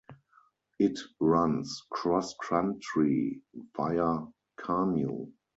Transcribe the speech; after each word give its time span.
It 0.79 0.97
runs 1.19 1.83
cross-country 1.91 3.43
via 3.77 4.25
Carnew. 4.59 5.31